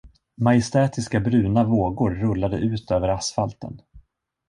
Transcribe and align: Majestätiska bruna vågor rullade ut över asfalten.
Majestätiska 0.35 1.19
bruna 1.19 1.63
vågor 1.63 2.11
rullade 2.11 2.57
ut 2.57 2.91
över 2.91 3.07
asfalten. 3.07 3.81